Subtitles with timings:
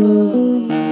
[0.00, 0.83] love.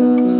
[0.00, 0.39] soul.